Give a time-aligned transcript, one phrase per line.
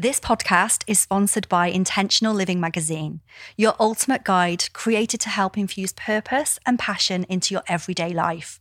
[0.00, 3.20] This podcast is sponsored by Intentional Living Magazine,
[3.58, 8.58] your ultimate guide created to help infuse purpose and passion into your everyday life.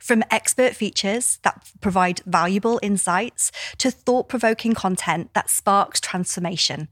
[0.00, 6.88] From expert features that provide valuable insights to thought provoking content that sparks transformation,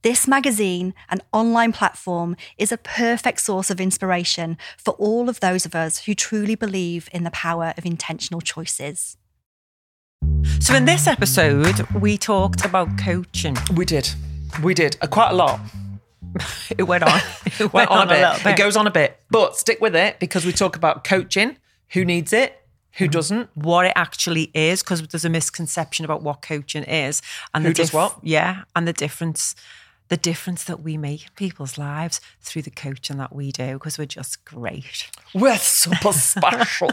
[0.00, 5.66] this magazine and online platform is a perfect source of inspiration for all of those
[5.66, 9.18] of us who truly believe in the power of intentional choices.
[10.60, 13.56] So, in this episode, we talked about coaching.
[13.74, 14.08] We did.
[14.62, 14.96] We did.
[15.00, 15.60] Uh, quite a lot.
[16.78, 17.20] It went on.
[17.60, 18.46] It Went on a little bit.
[18.46, 19.20] It goes on a bit.
[19.30, 21.56] But stick with it because we talk about coaching,
[21.90, 22.58] who needs it,
[22.92, 23.50] who doesn't.
[23.54, 27.20] what it actually is, because there's a misconception about what coaching is,
[27.52, 28.18] and Who the does what?
[28.22, 29.54] Yeah, and the difference,
[30.08, 33.98] the difference that we make in people's lives through the coaching that we do, because
[33.98, 35.10] we're just great.
[35.34, 36.90] We're super special.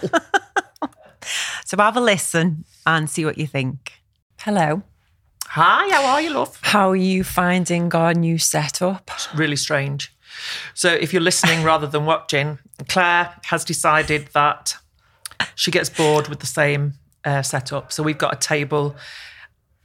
[1.70, 3.92] So have a listen and see what you think.
[4.40, 4.82] Hello.
[5.50, 6.58] Hi, how are you, love?
[6.64, 9.12] How are you finding our new setup?
[9.36, 10.12] Really strange.
[10.74, 14.78] So, if you're listening rather than watching, Claire has decided that
[15.54, 17.92] she gets bored with the same uh, setup.
[17.92, 18.96] So, we've got a table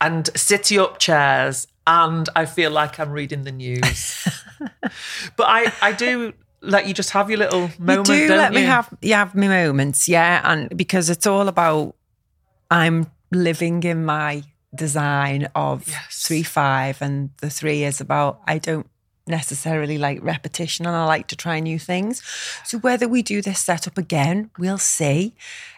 [0.00, 4.26] and city up chairs, and I feel like I'm reading the news.
[5.36, 6.32] but I, I do
[6.64, 8.08] let you just have your little moment.
[8.08, 11.94] you do let me have you have me moments, yeah, and because it's all about
[12.70, 14.42] I'm living in my
[14.74, 16.22] design of Yes.
[16.26, 18.88] three five, and the three is about I don't
[19.26, 22.22] necessarily like repetition, and I like to try new things.
[22.64, 25.34] So whether we do this setup again, we'll see.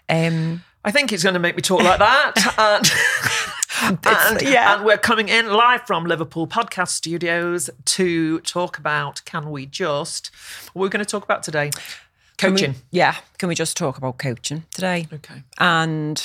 [0.09, 2.33] Um, I think it's going to make me talk like that.
[3.83, 4.75] and, yeah.
[4.77, 10.31] and we're coming in live from Liverpool Podcast Studios to talk about Can We Just?
[10.73, 11.71] What we're going to talk about today
[12.37, 12.75] can we- coaching.
[12.91, 15.07] yeah, can we just talk about coaching today?
[15.13, 15.43] Okay.
[15.59, 16.23] and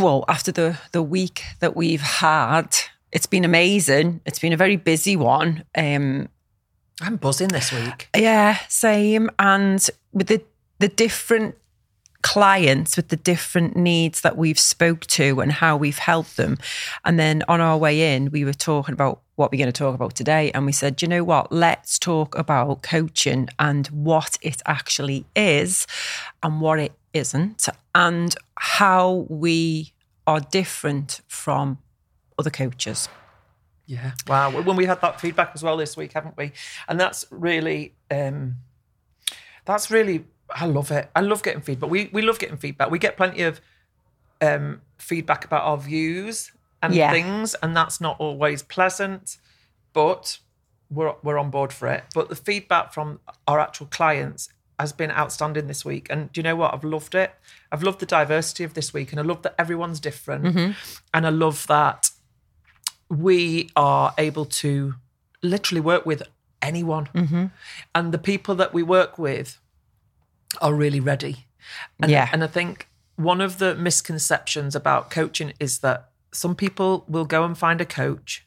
[0.00, 2.74] well after the the week that we've had
[3.12, 6.28] it's been amazing it's been a very busy one um
[7.02, 8.08] I'm buzzing this week.
[8.16, 10.42] yeah same and with the
[10.78, 11.56] the different
[12.26, 16.58] clients with the different needs that we've spoke to and how we've helped them
[17.04, 19.94] and then on our way in we were talking about what we're going to talk
[19.94, 24.60] about today and we said you know what let's talk about coaching and what it
[24.66, 25.86] actually is
[26.42, 29.92] and what it isn't and how we
[30.26, 31.78] are different from
[32.40, 33.08] other coaches
[33.86, 34.14] Yeah.
[34.26, 34.50] Wow.
[34.62, 36.50] When we had that feedback as well this week, haven't we?
[36.88, 38.56] And that's really, um,
[39.64, 40.24] that's really,
[40.54, 41.10] I love it.
[41.14, 41.90] I love getting feedback.
[41.90, 42.90] We we love getting feedback.
[42.90, 43.60] We get plenty of
[44.40, 46.52] um, feedback about our views
[46.82, 47.10] and Yeah.
[47.10, 49.38] things, and that's not always pleasant,
[49.92, 50.38] but
[50.90, 52.04] we're we're on board for it.
[52.14, 54.48] But the feedback from our actual clients
[54.78, 56.06] has been outstanding this week.
[56.10, 56.74] And do you know what?
[56.74, 57.32] I've loved it.
[57.72, 60.74] I've loved the diversity of this week, and I love that everyone's different,
[61.14, 62.10] and I love that
[63.08, 64.94] we are able to
[65.42, 66.22] literally work with
[66.62, 67.08] anyone.
[67.94, 69.58] And the people that we work with
[70.60, 71.46] are really ready.
[72.00, 72.28] And, Yeah.
[72.32, 77.44] And I think one of the misconceptions about coaching is that some people will go
[77.44, 78.46] and find a coach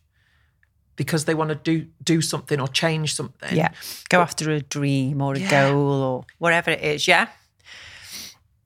[0.96, 3.56] because they want to do do something or change something.
[3.56, 3.70] yeah
[4.10, 5.50] go after a dream or a Yeah.
[5.72, 7.28] goal or whatever it is yeah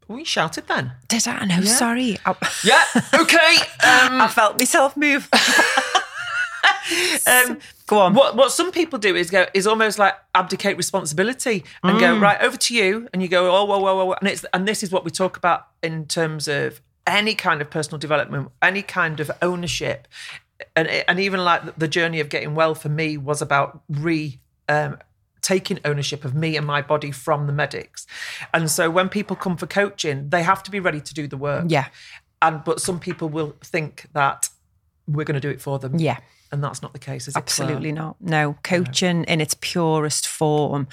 [0.08, 0.92] We shouted then.
[1.08, 2.84] did i know sorry I, Yeah.
[3.14, 3.56] Okay.
[3.84, 5.30] Um, I felt myself move
[7.28, 8.14] um, go on.
[8.14, 12.00] What what some people do is go is almost like abdicate responsibility and Mm.
[12.00, 14.68] go right over to you, and you go oh whoa whoa whoa, and it's and
[14.68, 18.82] this is what we talk about in terms of any kind of personal development, any
[18.82, 20.08] kind of ownership,
[20.76, 24.40] and and even like the journey of getting well for me was about re.
[24.70, 24.98] Um,
[25.42, 28.08] taking ownership of me and my body from the medics.
[28.54, 31.36] And so when people come for coaching they have to be ready to do the
[31.36, 31.66] work.
[31.68, 31.88] Yeah.
[32.42, 34.48] And but some people will think that
[35.06, 36.00] we're going to do it for them.
[36.00, 36.20] Yeah
[36.54, 38.16] and that's not the case is it, Absolutely not.
[38.22, 40.88] No, coaching in its purest form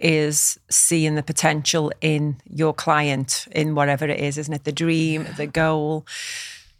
[0.00, 4.64] is seeing the potential in your client, in whatever it is, isn't it?
[4.64, 6.06] The dream, the goal,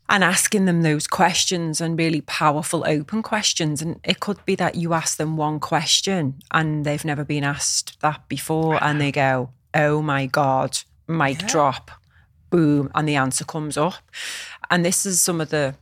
[0.08, 3.82] and asking them those questions and really powerful, open questions.
[3.82, 8.00] And it could be that you ask them one question and they've never been asked
[8.00, 11.90] that before, and they go, Oh my God, mic drop,
[12.48, 14.02] boom, and the answer comes up.
[14.70, 15.74] And this is some of the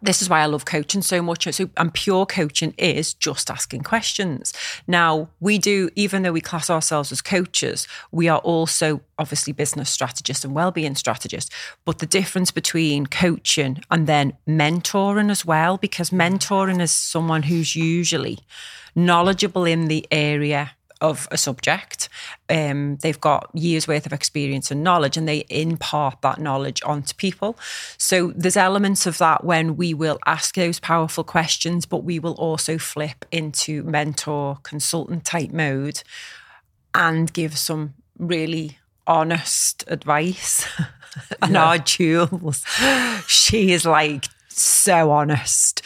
[0.00, 1.52] this is why I love coaching so much.
[1.52, 4.52] So, and pure coaching is just asking questions.
[4.86, 9.90] Now, we do, even though we class ourselves as coaches, we are also obviously business
[9.90, 11.50] strategists and well-being strategists.
[11.84, 17.74] But the difference between coaching and then mentoring as well, because mentoring is someone who's
[17.74, 18.38] usually
[18.94, 22.08] knowledgeable in the area of a subject.
[22.48, 27.14] Um, they've got years worth of experience and knowledge, and they impart that knowledge onto
[27.14, 27.56] people.
[27.96, 32.34] So there's elements of that when we will ask those powerful questions, but we will
[32.34, 36.02] also flip into mentor consultant type mode
[36.94, 40.66] and give some really honest advice.
[41.42, 41.64] and Yeah.
[41.64, 42.64] our Jules,
[43.26, 45.82] she is like so honest.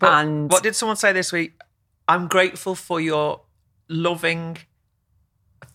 [0.00, 1.52] And what did someone say this week?
[2.08, 3.40] I'm grateful for your
[3.88, 4.58] loving,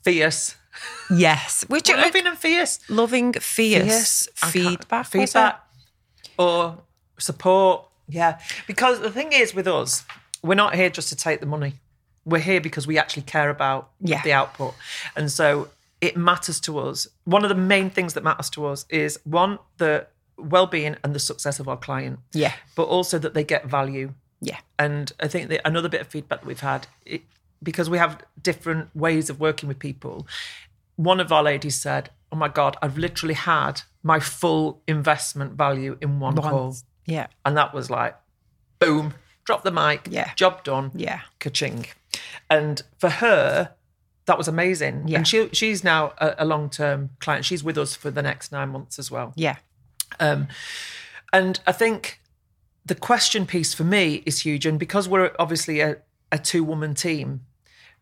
[0.03, 0.55] fierce,
[1.09, 5.63] yes, which Well, loving and fierce, loving fierce, can't- feedback, feedback,
[6.37, 6.79] or
[7.19, 7.87] support.
[8.07, 10.03] Yeah, because the thing is with us,
[10.43, 11.75] we're not here just to take the money.
[12.25, 14.21] We're here because we actually care about Yeah.
[14.23, 14.75] the output,
[15.15, 15.69] and so
[16.01, 17.07] it matters to us.
[17.25, 20.07] One of the main things that matters to us is one the
[20.37, 22.19] well-being and the success of our client.
[22.33, 22.53] Yeah.
[22.75, 26.39] but also that they get value Yeah, and I think that another bit of feedback
[26.41, 27.21] that we've had, it,
[27.63, 30.27] because we have different ways of working with people,
[30.95, 35.97] one of our ladies said, Oh my God, I've literally had my full investment value
[36.01, 36.75] in one call.
[37.05, 38.15] Yeah, And that was like,
[38.79, 39.13] boom,
[39.43, 40.33] drop the mic, Yeah.
[40.35, 41.87] job done, yeah, ka-ching.
[42.49, 43.71] And for her,
[44.27, 45.07] that was amazing.
[45.07, 45.17] Yeah.
[45.17, 47.43] And she, she's now a, a long term client.
[47.43, 49.33] She's with us for the next nine months as well.
[49.35, 49.57] yeah,
[50.19, 50.47] Um,
[51.33, 52.21] and I think
[52.85, 54.65] the question piece for me is huge.
[54.65, 55.97] And because we're obviously a,
[56.31, 57.41] a two woman team,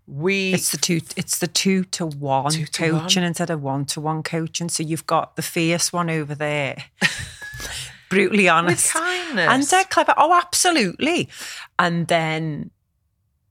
[0.10, 1.02] we It's the two.
[1.16, 4.70] It's the two to one Two to coaching instead of one to one coaching.
[4.70, 6.78] So you've got the fierce one over there,
[8.10, 9.48] brutally honest, kindness.
[9.50, 10.14] and they're clever.
[10.18, 11.30] Oh, absolutely.
[11.78, 12.72] And then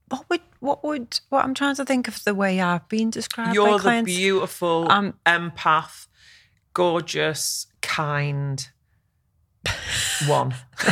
[0.09, 3.51] what would what would what I'm trying to think of the way I've been described.
[3.51, 4.11] by you're the clients.
[4.17, 6.09] beautiful Um, empath,
[6.75, 8.69] gorgeous, kind
[10.27, 10.55] one.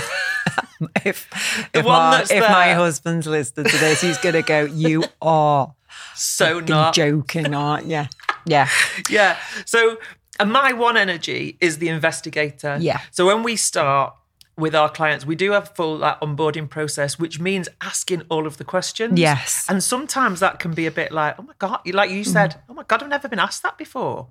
[1.04, 1.28] if
[1.72, 4.64] The if, one my, that's if my husband's listening to this, he's gonna go.
[4.64, 5.74] You are
[6.14, 6.94] So not.
[6.94, 8.04] joking, aren't you?
[8.44, 8.68] Yeah,
[9.10, 9.38] Yeah.
[9.64, 9.98] So,
[10.38, 12.78] and my one energy is the investigator.
[12.80, 13.00] Yeah.
[13.10, 14.14] So when we start
[14.56, 18.46] with our clients, we do have a full like, onboarding process, which means asking all
[18.46, 19.18] of the questions.
[19.18, 19.66] Yes.
[19.68, 22.60] And sometimes that can be a bit like, oh my God, like you said, mm.
[22.70, 24.28] oh my God, I've never been asked that before.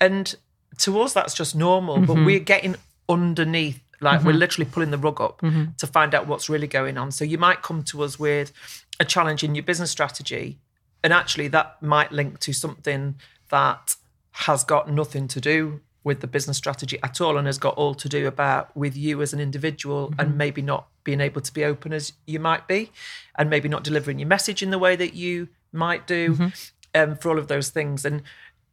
[0.00, 0.34] And
[0.78, 2.24] to us, that's just normal, but mm-hmm.
[2.24, 2.76] we're getting
[3.08, 3.82] underneath.
[4.00, 4.40] Like we're mm-hmm.
[4.40, 5.72] literally pulling the rug up mm-hmm.
[5.78, 7.12] to find out what's really going on.
[7.12, 8.52] So you might come to us with
[8.98, 10.58] a challenge in your business strategy,
[11.04, 13.16] and actually that might link to something
[13.50, 13.96] that
[14.32, 17.94] has got nothing to do with the business strategy at all and has got all
[17.94, 20.38] to do about with you as an individual and mm-hmm.
[20.38, 22.90] maybe not being able to be open as you might be
[23.36, 26.50] and maybe not delivering your message in the way that you might do
[26.94, 28.22] um, for all of those things and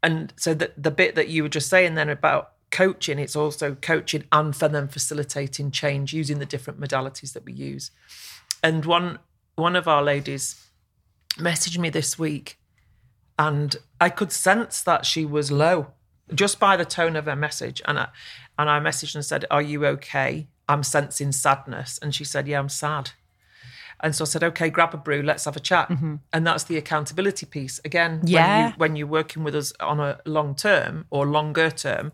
[0.01, 3.75] and so the, the bit that you were just saying then about coaching it's also
[3.75, 7.91] coaching and for them facilitating change using the different modalities that we use
[8.63, 9.19] and one
[9.55, 10.63] one of our ladies
[11.37, 12.59] messaged me this week
[13.39, 15.93] and I could sense that she was low
[16.33, 17.81] just by the tone of her message.
[17.85, 18.09] And I,
[18.57, 20.47] and I messaged and said, Are you okay?
[20.67, 21.97] I'm sensing sadness.
[22.01, 23.11] And she said, Yeah, I'm sad.
[24.01, 25.89] And so I said, Okay, grab a brew, let's have a chat.
[25.89, 26.15] Mm-hmm.
[26.33, 27.79] And that's the accountability piece.
[27.85, 28.61] Again, Yeah.
[28.61, 32.11] when, you, when you're working with us on a long term or longer term,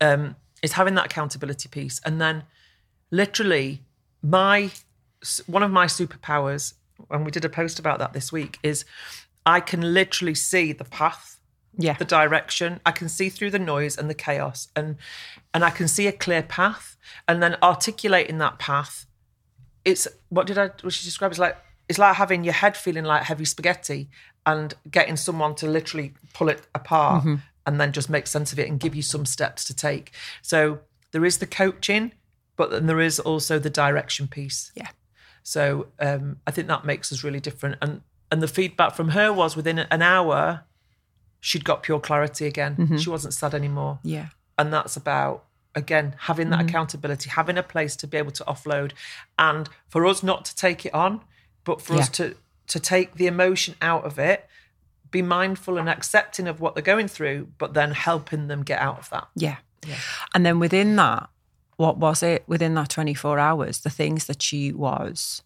[0.00, 2.00] um, is having that accountability piece.
[2.04, 2.44] And then
[3.10, 3.82] literally,
[4.22, 4.70] my
[5.46, 6.74] one of my superpowers,
[7.10, 8.84] and we did a post about that this week, is
[9.46, 11.40] I can literally see the path
[11.78, 12.80] yeah, the direction.
[12.84, 14.96] I can see through the noise and the chaos and
[15.54, 16.96] and i can see a clear path.
[17.26, 19.06] And then articulating that path
[19.84, 21.30] it's what did i what she describe?
[21.30, 21.56] It's like
[21.88, 24.08] it's like having your head feeling like heavy spaghetti
[24.46, 27.24] and getting someone to literally pull it apart
[27.70, 30.12] and then just make sense of it and give you some steps to take
[30.42, 30.80] so
[31.12, 32.12] there is the coaching
[32.56, 34.88] but then there is also the direction piece yeah.
[35.42, 37.78] so um, I think that makes us really different.
[37.80, 40.64] And and the feedback from her was within an hour,
[41.40, 42.76] she'd got pure clarity again.
[42.98, 43.98] She wasn't sad anymore.
[44.02, 44.28] Yeah.
[44.58, 48.92] And that's about again having that accountability, having a place to be able to offload,
[49.38, 51.22] and for us not to take it on,
[51.64, 52.36] but for us to
[52.68, 54.48] to take the emotion out of it,
[55.10, 58.98] be mindful and accepting of what they're going through, but then helping them get out
[58.98, 59.28] of that.
[59.34, 59.56] Yeah.
[60.34, 61.28] And then within that,
[61.76, 63.80] what was it within that 24 hours?
[63.80, 65.42] The things that she was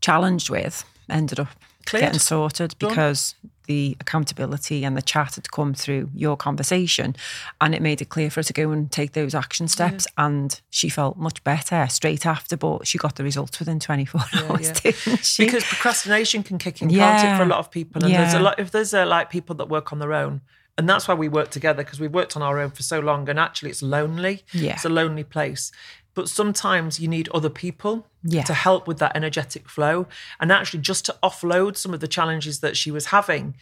[0.00, 1.48] challenged with ended up
[1.86, 2.04] Cleared.
[2.06, 2.90] getting sorted Done.
[2.90, 3.34] because
[3.66, 7.16] the accountability and the chat had come through your conversation
[7.62, 10.60] and it made it clear for her to go and take those action steps and
[10.68, 14.72] she felt much better straight after but she got the results within 24 hours yeah.
[14.82, 17.38] didn't she because procrastination can kick in, can't it, Yeah.
[17.38, 18.04] for a lot of people?
[18.04, 20.42] And there's a lot if there's a, like people that work on their own,
[20.76, 23.28] and that's why we work together because we've worked on our own for so long,
[23.30, 24.42] and actually it's lonely.
[24.52, 24.72] Yeah.
[24.74, 25.70] It's a lonely place.
[26.14, 28.44] But sometimes you need other people Yeah.
[28.44, 30.06] to help with that energetic flow.
[30.40, 33.54] And actually, just to offload some of the challenges that she was having,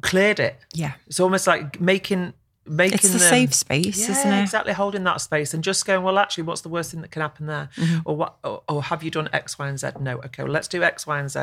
[0.00, 0.58] cleared it.
[0.74, 0.92] Yeah.
[1.06, 4.40] It's almost like making making It's the them- safe space, yeah, isn't it?
[4.42, 6.02] Exactly, holding that space and just going.
[6.04, 7.70] Well, actually, what's the worst thing that can happen there?
[7.76, 8.00] Mm-hmm.
[8.04, 8.36] Or what?
[8.44, 9.88] Or, or have you done X, Y, and Z?
[10.00, 10.18] No.
[10.18, 11.40] Okay, well, let's do X, Y, and Z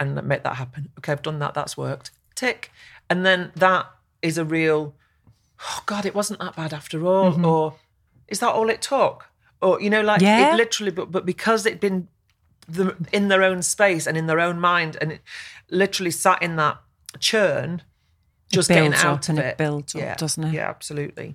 [0.00, 0.88] and make that happen.
[0.98, 1.54] Okay, I've done that.
[1.54, 2.10] That's worked.
[2.34, 2.72] Tick.
[3.08, 3.86] And then that
[4.22, 4.94] is a real.
[5.60, 7.32] Oh God, it wasn't that bad after all.
[7.32, 7.44] Mm-hmm.
[7.44, 7.74] Or
[8.28, 9.26] is that all it took?
[9.62, 10.52] Or you know, like Yeah.
[10.54, 12.08] it literally, but but because it'd been
[12.68, 15.20] the, in their own space and in their own mind, and it
[15.70, 16.78] literally sat in that
[17.20, 17.82] churn,
[18.52, 20.52] just getting out and it, it builds up, yeah, doesn't it?
[20.54, 21.34] Yeah, absolutely.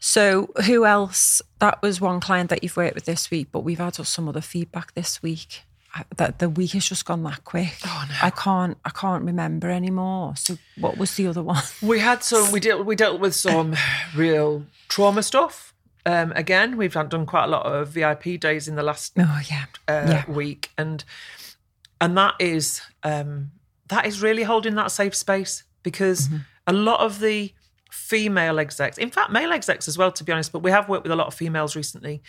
[0.00, 1.40] So, who else?
[1.60, 4.40] That was one client that you've worked with this week, but we've had some other
[4.42, 5.62] feedback this week.
[5.94, 7.76] I- That the week has just gone that quick.
[7.86, 8.14] Oh no!
[8.20, 8.76] I can't.
[8.84, 10.34] I can't remember anymore.
[10.36, 11.62] So, what was the other one?
[11.80, 12.50] We had some.
[12.52, 12.84] We dealt.
[12.84, 13.76] We dealt with some
[14.14, 15.73] real trauma stuff.
[16.06, 19.64] Um, again, we've done quite a lot of VIP days in the last Oh yeah,
[19.88, 20.30] uh, yeah.
[20.30, 21.02] week, and
[22.00, 23.52] and that is um,
[23.88, 26.36] that is really holding that safe space because Mm-hmm.
[26.66, 27.52] a lot of the
[27.90, 31.04] female execs, in fact, male execs as well, to be honest, but we have worked
[31.04, 32.22] with a lot of females recently,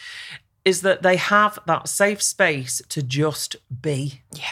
[0.63, 4.44] is that they have that safe space to just be, Yeah,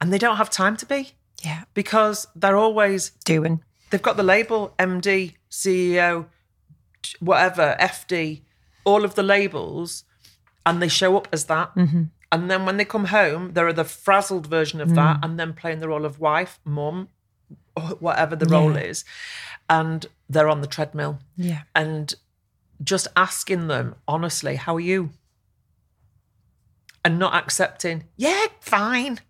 [0.00, 1.62] and they don't have time to be yeah.
[1.74, 3.62] because they're always Doing.
[3.90, 6.26] they've got the label MD, CEO,
[7.20, 8.42] whatever, FD,
[8.88, 10.04] all of the labels,
[10.64, 11.74] and they show up as that.
[11.74, 12.04] Mm-hmm.
[12.30, 15.24] And then when they come home, they're the frazzled version of that, mm.
[15.24, 17.08] and then playing the role of wife, mum,
[18.00, 18.90] whatever the role Yeah.
[18.90, 19.04] is.
[19.70, 21.20] And they're on the treadmill.
[21.36, 21.62] Yeah.
[21.74, 22.14] And
[22.82, 25.10] just asking them, honestly, how are you?
[27.04, 29.20] And not accepting, yeah, fine.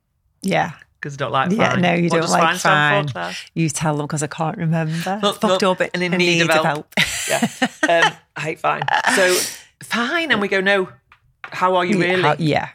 [0.43, 0.73] Yeah.
[1.01, 3.35] Because I don't like Yeah, no, you What don't like fine fine.
[3.55, 5.21] You tell them because I can't remember.
[5.23, 6.93] Look, Fucked look, up and in need of help.
[7.29, 7.49] Yeah.
[8.07, 8.83] Um, I hate fine.
[9.15, 9.35] So
[9.83, 10.89] fine, and we go no.
[11.45, 12.23] How are you Yeah, really?
[12.23, 12.69] how- yeah.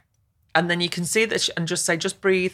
[0.55, 2.53] And then you can see that, and just say, just breathe.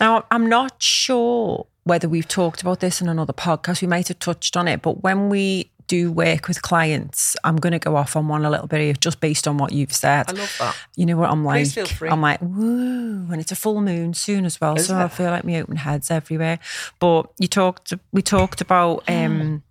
[0.00, 3.80] Now, I'm not sure whether we've talked about this in another podcast.
[3.82, 7.72] We might have touched on it, but when we do work with clients, I'm going
[7.72, 10.28] to go off on one a little bit here, just based on what you've said.
[10.28, 10.76] I love that.
[10.96, 11.60] You know what I'm like?
[11.62, 12.08] Please feel free.
[12.10, 15.30] I'm like, woo, and it's a full moon soon as well, Is so I feel
[15.30, 16.58] like my open heads everywhere.
[16.98, 19.62] But you talked, we talked about um,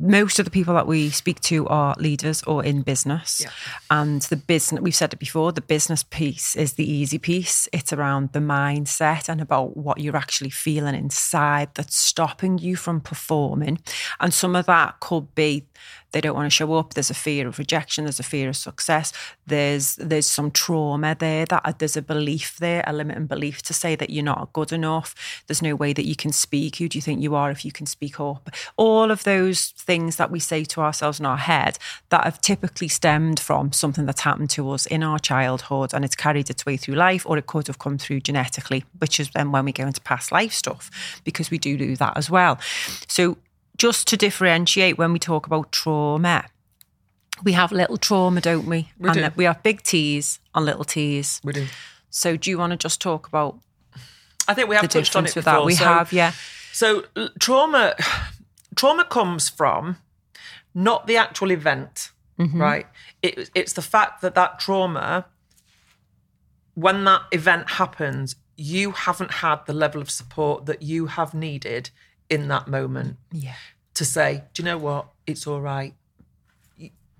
[0.00, 3.50] most of the people that we speak to are leaders or in business, Yeah.
[3.90, 4.80] and the business.
[4.80, 5.52] We've said it before.
[5.52, 7.68] The business piece is the easy piece.
[7.72, 13.00] It's around the mindset and about what you're actually feeling inside that's stopping you from
[13.00, 13.78] performing,
[14.18, 15.66] and some of that could be
[16.12, 16.94] they don't want to show up.
[16.94, 18.04] There's a fear of rejection.
[18.04, 19.12] There's a fear of success.
[19.46, 21.46] There's there's some trauma there.
[21.46, 24.72] That uh, there's a belief there, a limiting belief to say that you're not good
[24.72, 25.42] enough.
[25.46, 26.76] There's no way that you can speak.
[26.76, 28.50] Who do you think you are if you can speak up?
[28.76, 32.88] All of those things that we say to ourselves in our head that have typically
[32.88, 36.76] stemmed from something that's happened to us in our childhood and it's carried its way
[36.76, 39.86] through life, or it could have come through genetically, which is then when we go
[39.86, 40.90] into past life stuff,
[41.24, 42.58] because we do do that as well.
[43.06, 43.36] So
[43.80, 46.44] just to differentiate when we talk about trauma,
[47.42, 48.90] we have little trauma, don't we?
[48.98, 49.30] We and do.
[49.36, 51.40] we have big T's and little T's.
[51.42, 51.66] We do.
[52.10, 53.58] So do you want to just talk about
[54.46, 55.60] I think we have touched on it with before.
[55.60, 55.64] that?
[55.64, 56.32] We So- have, yeah.
[56.72, 57.04] So
[57.38, 57.94] trauma,
[58.76, 59.96] trauma comes from
[60.74, 62.60] not the actual event, Mm-hmm.
[62.60, 62.86] right?
[63.22, 65.26] It, it's the fact that that trauma,
[66.74, 71.90] when that event happens, you haven't had the level of support that you have needed
[72.30, 73.54] in that moment Yeah.
[73.94, 75.08] to say, do you know what?
[75.26, 75.94] It's all right.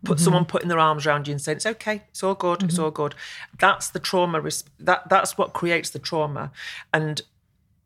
[0.03, 0.25] Put Mm-hmm.
[0.25, 2.91] someone putting their arms around you and saying, it's okay, it's all good, it's all
[2.91, 3.15] good.
[3.59, 4.41] That's the trauma.
[4.79, 6.53] That that's what creates the trauma,
[6.91, 7.21] and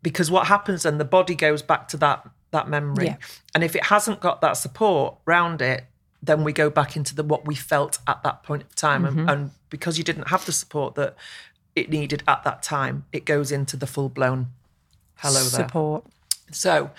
[0.00, 3.16] because what happens then, the body goes back to that that memory, Yeah.
[3.52, 5.86] and if it hasn't got that support round it,
[6.22, 9.18] then we go back into the what we felt at that point of time, Mm-hmm.
[9.18, 11.16] and, and because you didn't have the support that
[11.74, 14.52] it needed at that time, it goes into the full blown
[15.16, 15.66] hello there.
[15.66, 16.04] Support.
[16.52, 16.90] So,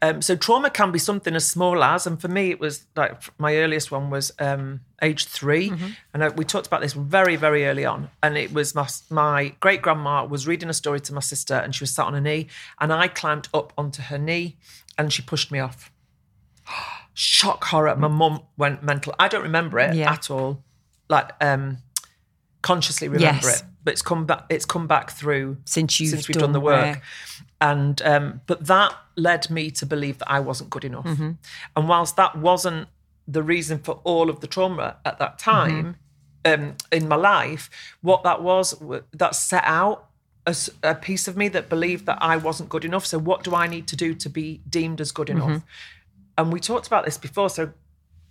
[0.00, 3.20] um, so trauma can be something as small as, and for me, it was like
[3.38, 5.72] my earliest one was um, age 3
[6.14, 8.08] and I, we talked about this very, very early on.
[8.22, 11.74] And it was my my great grandma was reading a story to my sister, and
[11.74, 12.46] she was sat on her knee,
[12.80, 14.56] and I climbed up onto her knee,
[14.96, 15.90] and she pushed me off.
[17.14, 17.94] Shock horror.
[17.96, 19.14] My mum went mental.
[19.18, 20.10] I don't remember it Yeah.
[20.12, 20.62] at all,
[21.10, 21.78] like um,
[22.62, 23.60] consciously remember Yes.
[23.60, 24.46] it, but it's come back.
[24.48, 26.94] It's come back through Since you've since we've done done, the work.
[26.96, 27.02] work.
[27.62, 31.04] And um, but that led me to believe that I wasn't good enough.
[31.04, 31.30] Mm-hmm.
[31.76, 32.88] And whilst that wasn't
[33.28, 35.96] the reason for all of the trauma at that time
[36.44, 36.64] Mm-hmm.
[36.64, 40.08] um, in my life, what that was that set out
[40.82, 43.06] a piece of me that believed that I wasn't good enough.
[43.06, 45.50] So what do I need to do to be deemed as good enough?
[45.50, 46.36] Mm-hmm.
[46.36, 47.48] And we talked about this before.
[47.48, 47.72] So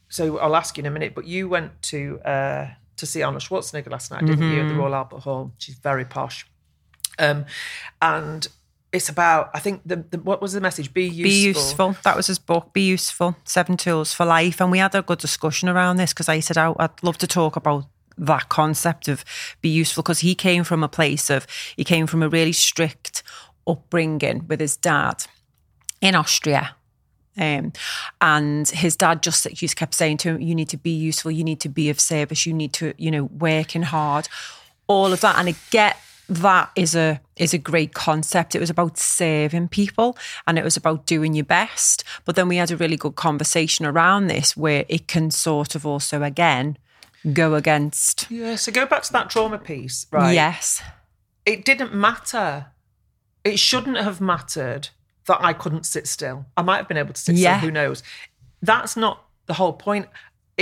[0.10, 3.44] so I'll ask you in a minute, but you went to uh, to see Arnold
[3.44, 5.54] Schwarzenegger last night, didn't you, at the Royal Albert Hall?
[5.58, 6.46] She's very posh.
[7.18, 7.46] Um,
[8.02, 8.48] and
[8.94, 10.94] it's about, I think, the, the what was the message?
[10.94, 11.24] Be useful.
[11.24, 11.96] Be useful.
[12.04, 12.74] That was his book.
[12.74, 13.36] Be useful.
[13.46, 14.60] Seven tools for life.
[14.60, 17.28] And we had a good discussion around this because I said I, I'd love to
[17.28, 17.86] talk about
[18.18, 19.24] that concept of
[19.62, 23.24] be useful because he came from a place of he came from a really strict
[23.66, 25.26] upbringing with his dad
[26.02, 26.76] in Austria.
[27.38, 27.72] Um,
[28.20, 31.32] and his dad just just kept saying to him, "You need to be useful.
[31.32, 32.46] You need to be of service.
[32.46, 34.28] You need to, you know, working hard,
[34.88, 35.98] all of that." And I get
[36.32, 38.56] that is a is a great concept.
[38.56, 42.04] It was about saving people and it was about doing your best.
[42.24, 45.86] But then we had a really good conversation around this where it can sort of
[45.86, 46.78] also again
[47.34, 48.32] go against.
[48.32, 48.56] Yeah.
[48.56, 50.34] So go back to that trauma piece, right?
[50.34, 50.82] Yes.
[51.46, 52.68] It didn't matter.
[53.44, 54.90] It shouldn't have mattered
[55.26, 56.46] that I couldn't sit still.
[56.56, 57.58] I might have been able to sit Yeah.
[57.58, 57.68] still.
[57.70, 58.04] Who knows?
[58.62, 60.08] That's not the whole point.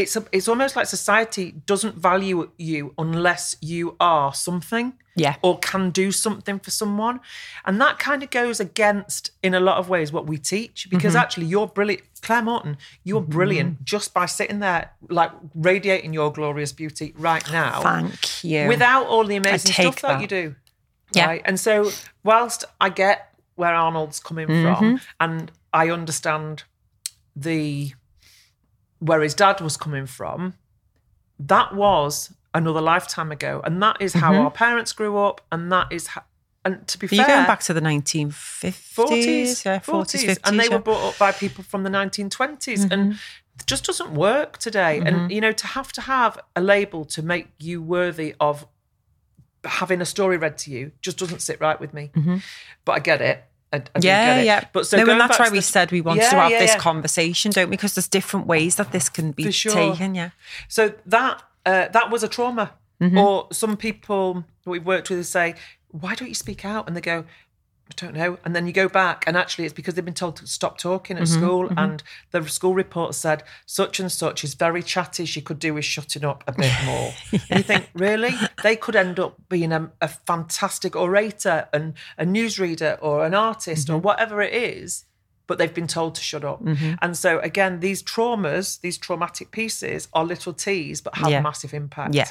[0.01, 4.93] It's a, it's almost like society doesn't value you unless you are something.
[5.15, 5.35] Yeah.
[5.41, 7.19] Or can do something for someone.
[7.65, 10.87] And that kind of goes against, in a lot of ways, what we teach.
[10.89, 11.21] Because Mm-hmm.
[11.23, 12.03] actually, you're brilliant.
[12.21, 17.81] Claire Morton, you're brilliant just by sitting there, like radiating your glorious beauty right now
[17.81, 18.67] Thank you.
[18.69, 20.07] without all the amazing stuff that.
[20.07, 20.21] that.
[20.21, 20.55] you do.
[21.13, 21.25] Yeah.
[21.27, 21.41] Right?
[21.43, 21.91] And so,
[22.23, 24.75] whilst I get where Arnold's coming Mm-hmm.
[24.77, 26.63] from, and I understand
[27.35, 27.91] the
[28.99, 30.53] where his dad was coming from,
[31.39, 35.91] that was another lifetime ago, and that is how our parents grew up, and that
[35.91, 36.23] is how.
[36.65, 37.13] And to be Mm-hmm.
[37.13, 38.93] Are you fair, going back to the 1950s?
[38.93, 40.39] 40s, yeah, 40s, 50s.
[40.43, 40.69] and they yeah.
[40.69, 40.73] Mm-hmm.
[40.73, 44.99] were brought up by people from the 1920s, and it just doesn't work today.
[44.99, 48.67] And you know, to have to have a label to make you worthy of
[49.63, 52.11] having a story read to you just doesn't sit right with me.
[52.83, 53.43] But I get it.
[53.71, 53.81] I, I.
[54.01, 54.45] Yeah, get it.
[54.45, 54.63] yeah.
[54.73, 56.59] But so no, and that's why we the- said we wanted Yeah, to have yeah,
[56.59, 56.79] this yeah.
[56.79, 57.75] conversation, don't we?
[57.75, 59.73] Because there's different ways that this can be sure.
[59.73, 60.15] taken.
[60.15, 60.29] Yeah.
[60.67, 62.73] So that uh, that was a trauma.
[63.01, 63.17] Mm-hmm.
[63.17, 65.55] Or some people we've worked with say,
[65.89, 67.25] "Why don't you speak out?" And they go,
[67.89, 70.35] "I don't know." And then you go back, and actually, it's because they've been told
[70.37, 74.53] to stop talking at Mm-hmm, school, and the school report said such and such is
[74.53, 75.25] very chatty.
[75.25, 77.13] She could do with shutting up a bit more.
[77.49, 82.25] And you think, really, they could end up being a, a fantastic orator and a
[82.25, 83.95] newsreader or an artist Mm-hmm.
[83.95, 85.05] or whatever it is
[85.49, 86.63] but they've been told to shut up.
[86.63, 86.93] Mm-hmm.
[87.01, 91.41] And so again, these traumas, these traumatic pieces are little T's but have Yeah.
[91.41, 92.13] massive impact.
[92.13, 92.29] Yeah.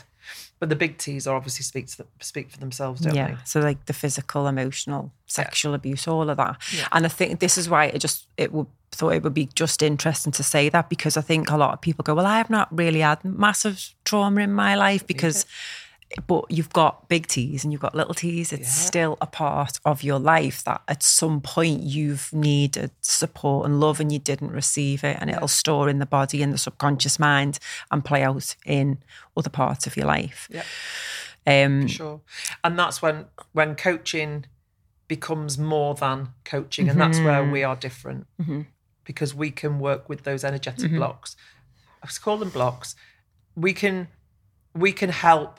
[0.60, 3.28] But the big T's are obviously speak to the, speak for themselves, don't yeah.
[3.28, 3.36] they?
[3.44, 6.56] So like the physical, emotional, sexual abuse, all of that.
[6.92, 9.82] And I think this is why it just it would thought it would be just
[9.82, 12.50] interesting to say that because I think a lot of people go, Well, I have
[12.50, 15.44] not really had massive trauma in my life because
[16.26, 18.52] but you've got big T's and you've got little T's.
[18.52, 23.78] It's still a part of your life that at some point you've needed support and
[23.78, 25.18] love and you didn't receive it.
[25.20, 27.58] And it'll store in the body and the subconscious mind
[27.90, 28.98] and play out in
[29.36, 30.48] other parts of your life.
[30.50, 30.64] Yeah.
[31.46, 32.20] Um, Sure.
[32.64, 34.46] And that's when when coaching
[35.08, 37.70] becomes more than coaching, and that's where we mm-hmm.
[37.70, 38.62] are different mm-hmm.
[39.04, 40.98] because we can work with those energetic mm-hmm.
[40.98, 41.36] blocks.
[42.02, 42.94] I was call them blocks.
[43.54, 44.08] We can
[44.74, 45.58] we can help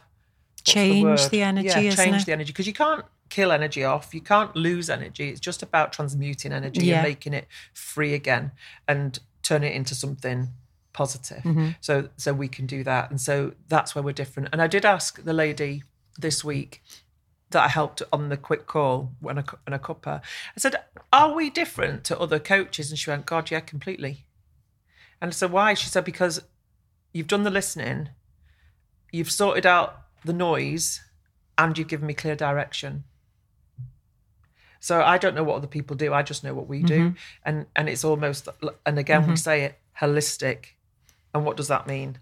[0.74, 1.20] change word?
[1.32, 2.26] the, energy, yeah, change it?
[2.26, 4.14] the energy because you can't kill energy off.
[4.14, 5.30] You can't lose energy.
[5.30, 6.96] It's just about transmuting energy Yeah.
[7.00, 8.52] and making it free again
[8.88, 10.50] and turn it into something
[10.94, 11.44] positive.
[11.44, 11.70] Mm-hmm.
[11.82, 14.50] So so we can do that, and so that's where we're different.
[14.52, 15.84] And I did ask the lady
[16.18, 16.84] this week
[17.52, 20.22] that I helped on the quick call when I when I cup her.
[20.56, 20.76] I said,
[21.14, 24.26] "Are we different to other coaches?" And she went, "God, yeah, completely."
[25.22, 26.42] And I said, "Why?" She said, "Because
[27.14, 28.10] you've done the listening,
[29.12, 31.02] you've sorted out the noise,
[31.58, 33.04] and you've given me clear direction."
[34.80, 36.14] So I don't know what other people do.
[36.14, 37.16] I just know what we do, mm-hmm.
[37.46, 38.48] and and it's almost
[38.86, 39.36] and again we mm-hmm.
[39.36, 40.66] say it holistic,
[41.34, 42.18] and what does that mean?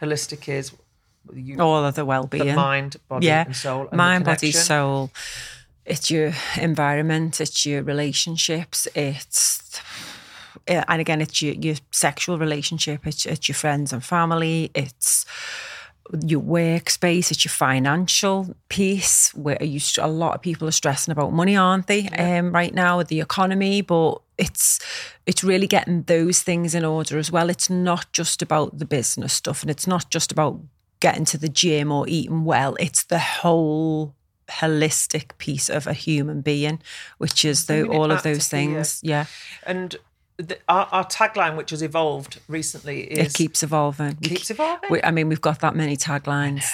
[0.00, 0.72] Holistic is
[1.34, 3.88] you, all of the the well-being mind, body, yeah and soul.
[3.88, 5.10] And mind body soul
[5.84, 9.80] it's your environment it's your relationships it's
[10.66, 15.24] eh, and again it's your, your sexual relationship it's, it's your friends and family it's
[16.26, 21.12] your workspace it's your financial piece where are you a lot of people are stressing
[21.12, 23.82] about money aren't they um, right now with the economy?
[23.82, 24.80] But it's
[25.26, 27.50] it's really getting those things in order as well.
[27.50, 30.60] It's not just about the business stuff and it's not just about
[31.00, 32.76] getting to the gym or eating well.
[32.80, 34.14] It's the whole
[34.48, 36.82] holistic piece of a human being
[37.18, 38.58] which is the, all of those here.
[38.58, 39.00] things.
[39.02, 39.26] Yeah.
[39.64, 39.96] And
[40.42, 44.90] the, our, our tagline, which has evolved recently, is it keeps evolving keeps keep- evolving.
[44.90, 46.64] we, i mean we've got that many taglines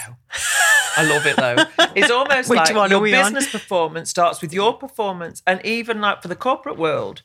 [0.99, 1.57] I love it though.
[1.95, 3.35] It's almost like your we on?
[3.35, 7.21] business performance starts with your performance, and even like for the corporate world,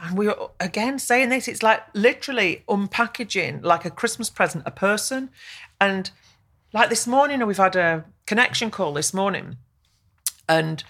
[0.00, 1.46] And we are again saying this.
[1.46, 5.30] It's like literally unpackaging like a Christmas present a person.
[5.80, 6.10] And
[6.72, 9.56] like this morning, we've had a connection call this morning,
[10.48, 10.82] and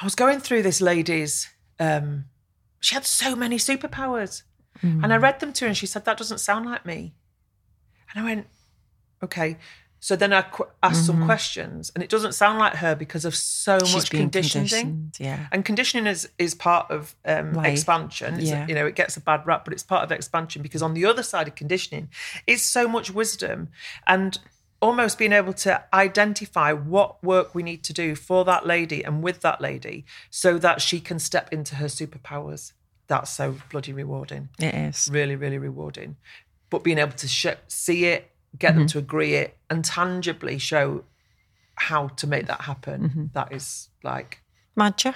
[0.00, 1.50] I was going through this lady's.
[1.78, 2.24] Um,
[2.80, 4.42] she had so many superpowers,
[4.82, 7.14] and I read them to her, and she said that doesn't sound like me.
[8.14, 8.46] And I went,
[9.22, 9.58] okay.
[10.02, 13.34] So then I qu- asked some questions, and it doesn't sound like her because of
[13.36, 14.66] so She's much conditioning.
[14.68, 15.46] conditioned, yeah.
[15.52, 18.34] And conditioning is is part of um, expansion.
[18.34, 18.66] It's- Yeah.
[18.66, 21.04] You know, it gets a bad rap, but it's part of expansion because on the
[21.04, 22.08] other side of conditioning
[22.46, 23.68] is so much wisdom
[24.06, 24.38] and
[24.80, 29.22] almost being able to identify what work we need to do for that lady and
[29.22, 32.72] with that lady so that she can step into her superpowers.
[33.06, 35.08] That's so bloody rewarding It is.
[35.12, 36.16] really, really rewarding.
[36.70, 38.92] But being able to sh- see it, get them mm-hmm.
[38.92, 41.04] to agree it, and tangibly show
[41.74, 43.24] how to make that happen, mm-hmm.
[43.32, 44.42] that is like
[44.76, 45.14] Magic.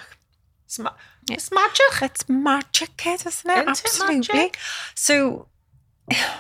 [0.67, 0.91] it's, ma-
[1.31, 2.03] it's magic.
[2.03, 3.55] It's magic, kid, isn't it?
[3.55, 4.17] Isn't it Absolutely.
[4.17, 4.59] magic?
[4.95, 5.47] So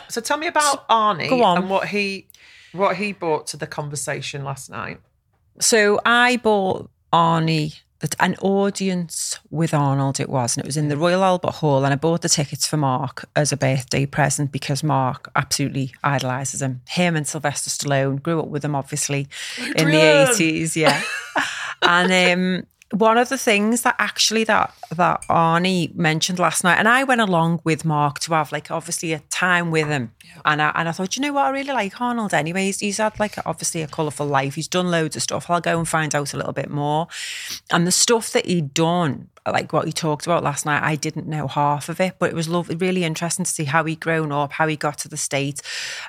[0.08, 1.56] So tell me about Arnie Go on.
[1.58, 2.26] and what he
[2.74, 5.00] what he brought to the conversation last night.
[5.60, 10.88] So I bought Arnie that an audience with Arnold it was, and it was in
[10.88, 14.52] the Royal Albert Hall, and I bought the tickets for Mark as a birthday present
[14.52, 16.82] because Mark absolutely idolises him.
[16.88, 19.28] Him and Sylvester Stallone grew up with him, obviously,
[19.76, 21.02] in the eighties, yeah.
[21.82, 26.88] and um, one of the things that actually that that Arnie mentioned last night, and
[26.88, 30.12] I went along with Mark to have like obviously a time with him,
[30.44, 32.34] and I and I thought, you know what, I really like Arnold.
[32.34, 34.54] Anyway, he's, had like obviously a colourful life.
[34.54, 35.50] He's done loads of stuff.
[35.50, 37.08] I'll go and find out a little bit more,
[37.70, 39.28] and the stuff that he'd done.
[39.46, 42.34] Like what he talked about last night, I didn't know half of it, but it
[42.34, 45.18] was lovely, really interesting to see how he'd grown up, how he got to the
[45.18, 45.60] state,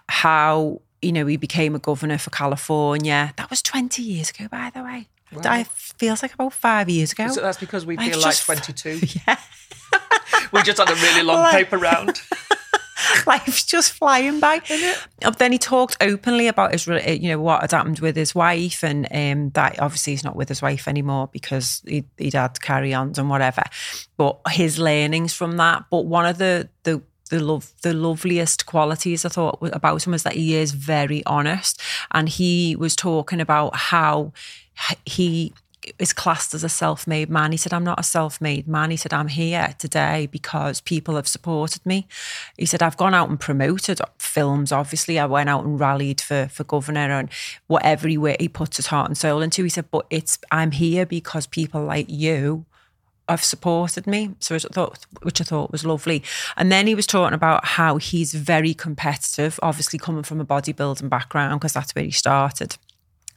[0.08, 3.34] how, you know, he became a governor for California.
[3.36, 5.10] That was 20 years ago, by the way.
[5.43, 7.28] It feels like about five years ago.
[7.30, 9.00] So that's because we feel like 22.
[9.28, 9.39] yeah.
[10.52, 12.21] we just had a really long Like- paper round.
[13.28, 14.62] life's just flying by.
[15.21, 18.84] And then he talked openly about his, you know, what had happened with his wife,
[18.84, 23.19] and um, that obviously he's not with his wife anymore because he, he'd had carry-ons
[23.19, 23.63] and whatever.
[24.17, 25.86] But his learnings from that.
[25.89, 30.24] But one of the the the love the loveliest qualities I thought about him was
[30.24, 34.34] that he is very honest, and he was talking about how
[35.06, 35.54] he
[36.00, 37.52] is classed as a self-made man.
[37.52, 38.90] He said, I'm not a self-made man.
[38.90, 42.08] He said, I'm here today because people have supported me.
[42.58, 44.72] He said, I've gone out and promoted films.
[44.72, 47.30] Obviously, I went out and rallied for for governor and
[47.68, 49.64] whatever he he puts his heart and soul into.
[49.64, 52.66] He said, but it's I'm here because people like you
[53.28, 54.36] have supported me.
[54.40, 56.24] So I thought, which I thought was lovely.
[56.58, 61.10] And then he was talking about how he's very competitive, obviously coming from a bodybuilding
[61.10, 62.78] background because that's where he started.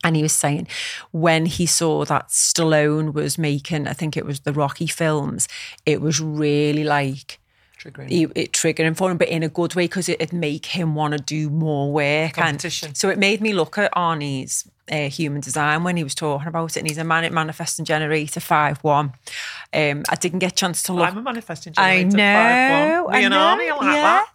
[0.05, 0.69] And he was saying
[1.11, 5.49] when he saw that Stallone was making, I think it was the Rocky films,
[5.85, 7.41] it was really like
[7.79, 8.09] Triggering.
[8.09, 11.13] he, it triggering for him, but in a good way because it'd make him want
[11.13, 12.35] to do more work.
[12.35, 12.89] Competition.
[12.89, 16.49] And so it made me look at Arnie's uh, human design when he was talking
[16.49, 16.81] about it.
[16.81, 19.13] And he's a manic manifesting generator, 5 1.
[19.75, 22.17] Um, I didn't get a chance to look I'm a manifesting generator.
[22.17, 23.07] I know.
[23.09, 23.11] 5-1.
[23.11, 24.03] Me I and know, Arnie like yeah.
[24.03, 24.27] that.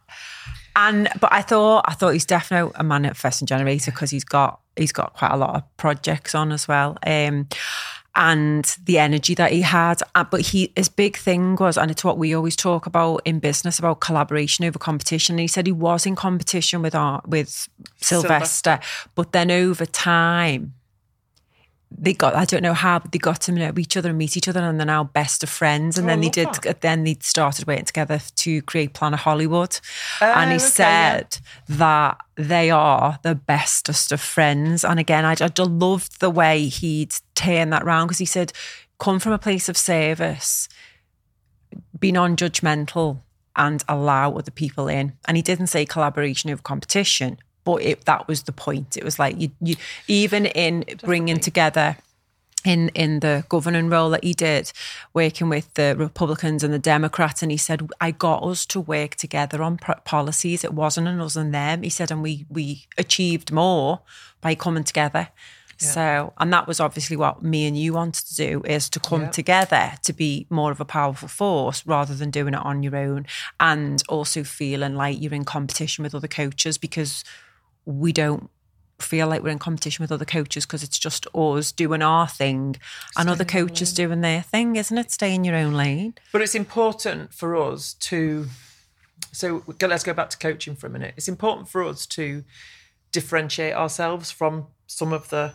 [0.76, 4.92] And but I thought I thought he's definitely a manifesting generator because he's got he's
[4.92, 6.98] got quite a lot of projects on as well.
[7.06, 7.48] Um,
[8.16, 12.04] and the energy that he had, Uh, but he his big thing was, and it's
[12.04, 15.34] what we always talk about in business about collaboration over competition.
[15.34, 18.80] And he said he was in competition with our with Sylvester,
[19.16, 20.74] but then over time
[21.98, 24.36] they got I don't know how, but they got to know each other and meet
[24.38, 25.98] each other, and they're now best of friends.
[25.98, 26.48] And Oh, then they did.
[26.82, 29.80] Then they started working together to create Planet Hollywood.
[30.22, 31.38] and he Oh, okay, said
[31.70, 34.84] that they are the bestest of friends.
[34.84, 38.52] And again, I, I loved the way he'd turn that round because he said,
[39.00, 40.68] "Come from a place of service,
[42.00, 43.20] be non-judgmental,
[43.56, 48.28] and allow other people in." And he didn't say collaboration over competition, but it, that
[48.28, 48.98] was the point.
[48.98, 49.76] It was like you, you
[50.08, 51.98] even in bringing together
[52.66, 54.72] in in the governing role that he did,
[55.14, 59.16] working with the Republicans and the Democrats, and he said, "I got us to work
[59.16, 60.64] together on policies.
[60.64, 64.00] It wasn't an us and them." He said, and we we achieved more
[64.42, 65.28] by coming together.
[65.78, 69.24] So, and that was obviously what me and you wanted to do is to come
[69.24, 69.32] Yeah.
[69.32, 73.26] together to be more of a powerful force rather than doing it on your own,
[73.60, 77.26] and also feeling like you're in competition with other coaches because
[77.86, 78.50] we don't
[79.00, 82.78] feel like we're in competition with other coaches because it's just us doing our thing
[83.18, 85.12] and other coaches doing their thing, isn't it?
[85.12, 86.16] Stay in your own lane.
[86.32, 88.48] But it's important for us to.
[89.32, 91.16] So let's go back to coaching for a minute.
[91.18, 92.44] It's important for us to
[93.12, 95.54] differentiate ourselves from some of the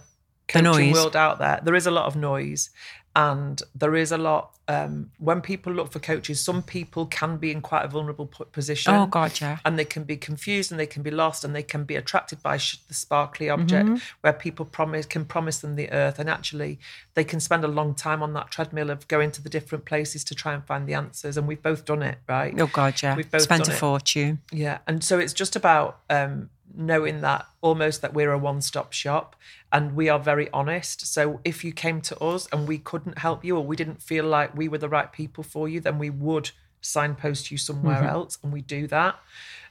[0.48, 0.92] coaching noise.
[0.94, 1.60] world out there.
[1.62, 2.70] There is a lot of noise,
[3.14, 4.54] and there is a lot.
[4.70, 8.92] Um, when people look for coaches, some people can be in quite a vulnerable position.
[8.94, 9.58] Oh, God, yeah.
[9.64, 12.42] And they can be confused, and they can be lost, and they can be attracted
[12.42, 13.96] by sh- the sparkly object, Mm-hmm.
[14.20, 16.78] where people promise can promise them the earth, and actually
[17.14, 20.22] they can spend a long time on that treadmill of going to the different places
[20.24, 21.38] to try and find the answers.
[21.38, 22.54] And we've both done it, right?
[22.60, 23.16] Oh God, yeah.
[23.16, 23.78] We've both Spent a it.
[23.78, 24.40] fortune.
[24.52, 29.34] Yeah, and so it's just about um, knowing that almost that we're a one-stop shop,
[29.72, 31.06] and we are very honest.
[31.06, 34.24] So if you came to us and we couldn't help you, or we didn't feel
[34.24, 36.50] like we were the right people for you, then we would
[36.80, 38.08] signpost you somewhere Mm-hmm.
[38.08, 39.16] else, and we do that.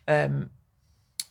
[0.08, 0.50] Um,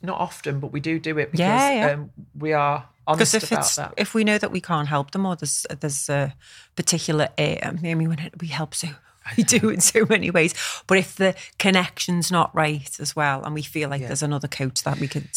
[0.02, 1.92] not often, but we do do it because Yeah, yeah.
[1.92, 3.94] Um, we are honest if about that.
[3.96, 6.34] if we know that we can't help them or there's there's a
[6.74, 8.88] particular uh, I mean when we help so
[9.36, 10.54] we do in so many ways.
[10.86, 14.82] But if the connection's not right as well, and we feel like there's another coach
[14.84, 15.28] that we could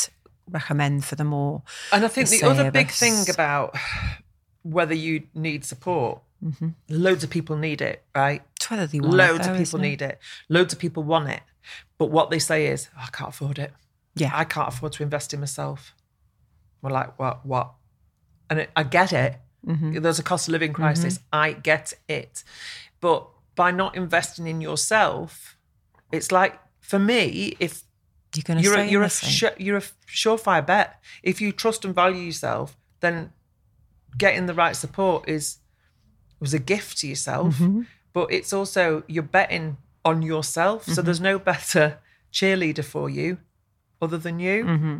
[0.52, 1.66] recommend for them all.
[1.92, 3.76] And I think the the, other big thing about
[4.64, 6.70] whether you need support, Mm-hmm.
[6.88, 8.42] loads of people need it, right?
[8.56, 10.20] It's whether they want it, Loads though, of people need it.
[10.48, 11.42] Loads of people want it.
[11.98, 13.74] But what they say is, "Oh, I can't afford it.
[14.16, 14.32] Yeah.
[14.34, 15.94] I can't afford to invest in myself.
[16.82, 17.46] We're like, what?
[17.46, 17.74] What?
[18.50, 19.36] And it, I get it.
[19.68, 20.00] Mm-hmm.
[20.00, 21.20] There's a cost of living crisis.
[21.34, 22.44] I get it.
[23.02, 25.58] But by not investing in yourself,
[26.12, 27.84] it's like for me, if
[28.36, 31.02] You're going to you're a, you're a su- you're a surefire bet.
[31.24, 33.32] If you trust and value yourself, then
[34.18, 35.58] getting the right support is
[36.40, 37.56] was a gift to yourself.
[37.56, 37.82] Mm-hmm.
[38.14, 40.84] But it's also you're betting on yourself.
[40.84, 40.94] Mm-hmm.
[40.94, 42.00] So there's no better
[42.32, 43.40] cheerleader for you
[44.02, 44.64] other than you.
[44.64, 44.98] Mm-hmm.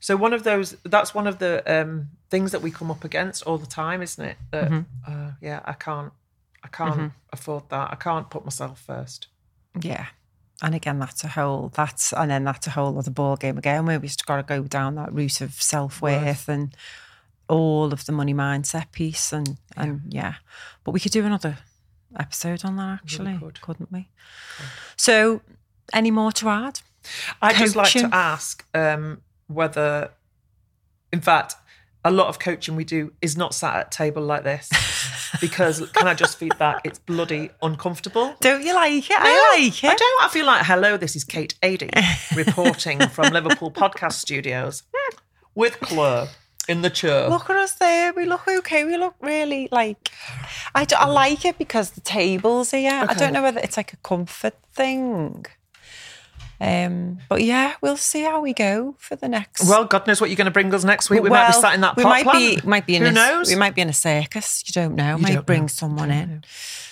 [0.00, 3.42] So one of those that's one of the um, things that we come up against
[3.44, 4.36] all the time, isn't it?
[4.50, 4.80] That Mm-hmm.
[5.06, 6.12] uh, yeah, I can't
[6.62, 7.90] I can't afford that.
[7.92, 9.28] I can't put myself first.
[9.80, 10.06] Yeah.
[10.62, 13.86] And again, that's a whole that's and then that's a whole other ball game again
[13.86, 16.74] where we just got to go down that route of self worth and
[17.48, 20.34] all of the money mindset piece and and yeah.
[20.84, 21.58] But we could do another
[22.18, 23.60] episode on that actually, could.
[23.60, 24.08] couldn't we?
[24.96, 25.42] So,
[25.92, 26.80] any more to add?
[27.42, 30.10] I'd just like to ask um, whether,
[31.12, 31.56] in fact,
[32.04, 34.70] a lot of coaching we do is not sat at a table like this
[35.40, 36.82] because can I just feedback?
[36.84, 38.34] It's bloody uncomfortable.
[38.40, 39.16] Don't you like it?
[39.18, 39.90] I like it.
[39.90, 40.24] I don't.
[40.24, 40.96] I feel like hello.
[40.96, 41.90] This is Kate Adie
[42.36, 44.82] reporting from Liverpool Podcast Studios
[45.54, 46.28] with Claire
[46.68, 47.28] in the chair.
[47.28, 48.12] Look at us there.
[48.12, 48.84] We look okay.
[48.84, 50.10] We look really like.
[50.74, 53.04] I, do, I like it because the tables here.
[53.08, 55.46] I don't know whether it's like a comfort thing.
[56.64, 59.68] Um, but yeah, we'll see how we go for the next.
[59.68, 61.22] Well, God knows what you're going to bring us next week.
[61.22, 63.12] We might be Well, sat in that we might be might be in Who a,
[63.12, 63.48] knows?
[63.48, 64.62] We might be in a circus.
[64.66, 65.16] You don't know.
[65.16, 65.66] You might don't bring know.
[65.68, 66.42] someone in.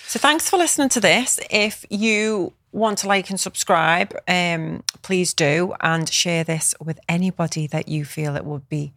[0.07, 1.39] So thanks for listening to this.
[1.49, 7.65] If you want to like and subscribe, um, please do and share this with anybody
[7.67, 8.93] that you feel it would be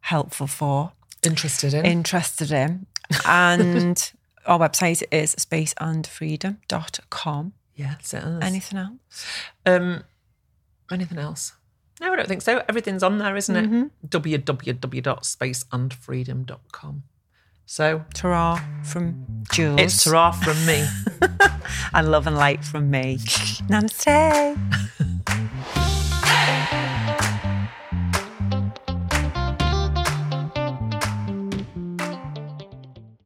[0.00, 1.84] helpful for Interested in?
[1.86, 2.86] interested in.
[3.26, 4.12] And
[4.46, 7.52] our website is spaceandfreedom.com.
[7.76, 8.42] yeah, it is.
[8.42, 9.26] Anything else?
[9.66, 10.04] Um,
[10.94, 11.52] anything else?
[12.00, 12.62] No, I don't think so.
[12.68, 13.64] Everything's on there, isn't it?
[13.66, 13.82] Mm-hmm.
[14.08, 17.02] www.spaceandfreedom.com.
[17.66, 19.80] So Ta from Jules.
[19.80, 20.84] it's hurrah from me.
[21.94, 23.18] and love and light from me.
[23.68, 24.56] Namaste.